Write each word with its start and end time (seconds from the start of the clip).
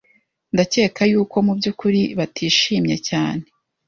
Ndakeka 0.53 1.01
yuko 1.11 1.35
mubyukuri 1.47 2.01
batishimye 2.17 2.95
cyane. 3.09 3.43